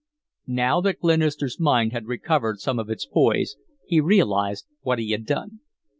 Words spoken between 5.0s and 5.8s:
had done.